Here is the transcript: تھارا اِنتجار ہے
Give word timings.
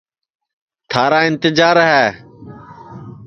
تھارا 0.91 1.19
اِنتجار 1.27 1.77
ہے 1.91 2.05